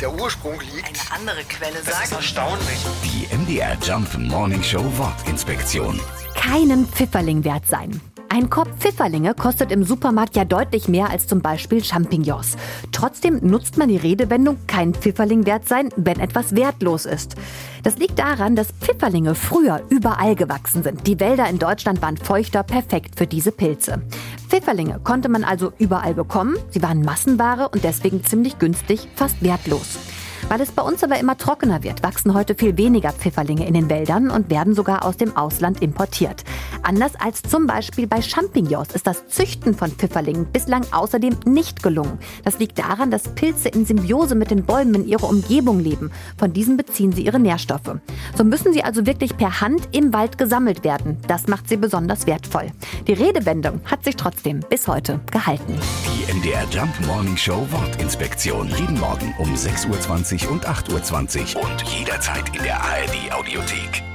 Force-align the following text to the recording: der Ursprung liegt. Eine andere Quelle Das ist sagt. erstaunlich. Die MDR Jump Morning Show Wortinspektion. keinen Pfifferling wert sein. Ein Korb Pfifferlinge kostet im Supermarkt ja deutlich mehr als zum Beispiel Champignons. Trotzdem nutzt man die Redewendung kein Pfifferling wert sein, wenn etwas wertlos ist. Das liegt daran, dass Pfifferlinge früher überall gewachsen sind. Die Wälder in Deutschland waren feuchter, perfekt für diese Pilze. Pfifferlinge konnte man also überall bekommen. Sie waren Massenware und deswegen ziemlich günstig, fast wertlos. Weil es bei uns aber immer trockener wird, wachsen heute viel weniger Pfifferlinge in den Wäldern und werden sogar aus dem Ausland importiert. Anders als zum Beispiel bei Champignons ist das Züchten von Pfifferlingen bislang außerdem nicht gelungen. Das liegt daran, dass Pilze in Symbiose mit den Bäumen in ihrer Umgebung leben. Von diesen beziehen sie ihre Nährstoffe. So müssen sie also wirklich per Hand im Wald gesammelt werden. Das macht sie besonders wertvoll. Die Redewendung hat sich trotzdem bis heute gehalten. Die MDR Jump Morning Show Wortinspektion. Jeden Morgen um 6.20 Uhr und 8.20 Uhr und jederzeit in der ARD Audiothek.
der 0.00 0.12
Ursprung 0.12 0.58
liegt. 0.74 0.86
Eine 1.10 1.20
andere 1.20 1.44
Quelle 1.44 1.74
Das 1.84 1.88
ist 1.88 2.10
sagt. 2.10 2.12
erstaunlich. 2.12 2.78
Die 3.04 3.34
MDR 3.36 3.76
Jump 3.82 4.16
Morning 4.18 4.62
Show 4.62 4.84
Wortinspektion. 4.98 6.00
keinen 6.34 6.86
Pfifferling 6.86 7.44
wert 7.44 7.66
sein. 7.66 8.00
Ein 8.28 8.50
Korb 8.50 8.68
Pfifferlinge 8.80 9.34
kostet 9.34 9.70
im 9.70 9.84
Supermarkt 9.84 10.36
ja 10.36 10.44
deutlich 10.44 10.88
mehr 10.88 11.08
als 11.10 11.26
zum 11.28 11.40
Beispiel 11.40 11.82
Champignons. 11.82 12.56
Trotzdem 12.92 13.38
nutzt 13.40 13.78
man 13.78 13.88
die 13.88 13.96
Redewendung 13.96 14.58
kein 14.66 14.92
Pfifferling 14.94 15.46
wert 15.46 15.66
sein, 15.68 15.90
wenn 15.96 16.18
etwas 16.20 16.54
wertlos 16.54 17.06
ist. 17.06 17.36
Das 17.84 17.96
liegt 17.98 18.18
daran, 18.18 18.56
dass 18.56 18.72
Pfifferlinge 18.80 19.34
früher 19.36 19.80
überall 19.90 20.34
gewachsen 20.34 20.82
sind. 20.82 21.06
Die 21.06 21.18
Wälder 21.20 21.48
in 21.48 21.58
Deutschland 21.60 22.02
waren 22.02 22.16
feuchter, 22.16 22.64
perfekt 22.64 23.16
für 23.16 23.28
diese 23.28 23.52
Pilze. 23.52 24.02
Pfifferlinge 24.56 25.00
konnte 25.04 25.28
man 25.28 25.44
also 25.44 25.74
überall 25.78 26.14
bekommen. 26.14 26.56
Sie 26.70 26.82
waren 26.82 27.02
Massenware 27.02 27.68
und 27.68 27.84
deswegen 27.84 28.24
ziemlich 28.24 28.58
günstig, 28.58 29.06
fast 29.14 29.42
wertlos. 29.42 29.98
Weil 30.48 30.60
es 30.60 30.70
bei 30.70 30.82
uns 30.82 31.02
aber 31.02 31.18
immer 31.18 31.36
trockener 31.36 31.82
wird, 31.82 32.04
wachsen 32.04 32.32
heute 32.32 32.54
viel 32.54 32.76
weniger 32.76 33.10
Pfifferlinge 33.10 33.66
in 33.66 33.74
den 33.74 33.90
Wäldern 33.90 34.30
und 34.30 34.48
werden 34.48 34.74
sogar 34.76 35.04
aus 35.04 35.16
dem 35.16 35.36
Ausland 35.36 35.82
importiert. 35.82 36.44
Anders 36.84 37.16
als 37.18 37.42
zum 37.42 37.66
Beispiel 37.66 38.06
bei 38.06 38.22
Champignons 38.22 38.92
ist 38.94 39.08
das 39.08 39.26
Züchten 39.26 39.74
von 39.74 39.90
Pfifferlingen 39.90 40.46
bislang 40.52 40.84
außerdem 40.92 41.36
nicht 41.46 41.82
gelungen. 41.82 42.20
Das 42.44 42.60
liegt 42.60 42.78
daran, 42.78 43.10
dass 43.10 43.34
Pilze 43.34 43.70
in 43.70 43.84
Symbiose 43.84 44.36
mit 44.36 44.52
den 44.52 44.64
Bäumen 44.64 44.94
in 44.94 45.08
ihrer 45.08 45.28
Umgebung 45.28 45.80
leben. 45.80 46.12
Von 46.38 46.52
diesen 46.52 46.76
beziehen 46.76 47.10
sie 47.10 47.22
ihre 47.22 47.40
Nährstoffe. 47.40 47.96
So 48.36 48.44
müssen 48.44 48.72
sie 48.72 48.84
also 48.84 49.04
wirklich 49.04 49.36
per 49.36 49.60
Hand 49.60 49.88
im 49.90 50.12
Wald 50.12 50.38
gesammelt 50.38 50.84
werden. 50.84 51.18
Das 51.26 51.48
macht 51.48 51.68
sie 51.68 51.76
besonders 51.76 52.28
wertvoll. 52.28 52.70
Die 53.08 53.14
Redewendung 53.14 53.80
hat 53.84 54.04
sich 54.04 54.14
trotzdem 54.14 54.60
bis 54.60 54.86
heute 54.86 55.18
gehalten. 55.32 55.76
Die 56.06 56.32
MDR 56.32 56.64
Jump 56.70 56.94
Morning 57.04 57.36
Show 57.36 57.66
Wortinspektion. 57.72 58.68
Jeden 58.78 59.00
Morgen 59.00 59.34
um 59.38 59.52
6.20 59.54 59.88
Uhr 59.88 60.35
und 60.44 60.68
8.20 60.68 61.56
Uhr 61.56 61.62
und 61.62 61.82
jederzeit 61.88 62.54
in 62.54 62.62
der 62.62 62.78
ARD 62.82 63.32
Audiothek. 63.32 64.05